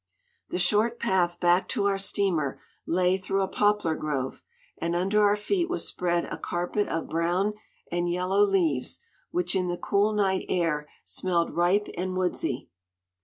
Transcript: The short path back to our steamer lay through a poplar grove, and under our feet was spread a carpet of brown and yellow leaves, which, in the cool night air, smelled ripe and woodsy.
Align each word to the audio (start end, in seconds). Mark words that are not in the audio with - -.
The 0.49 0.57
short 0.57 0.97
path 0.99 1.39
back 1.39 1.67
to 1.67 1.85
our 1.85 1.99
steamer 1.99 2.59
lay 2.87 3.17
through 3.19 3.43
a 3.43 3.47
poplar 3.47 3.93
grove, 3.93 4.41
and 4.79 4.95
under 4.95 5.21
our 5.21 5.35
feet 5.35 5.69
was 5.69 5.85
spread 5.87 6.25
a 6.25 6.39
carpet 6.39 6.87
of 6.87 7.07
brown 7.07 7.53
and 7.91 8.09
yellow 8.09 8.41
leaves, 8.41 8.97
which, 9.29 9.53
in 9.55 9.67
the 9.67 9.77
cool 9.77 10.11
night 10.13 10.47
air, 10.49 10.87
smelled 11.05 11.51
ripe 11.55 11.87
and 11.95 12.17
woodsy. 12.17 12.67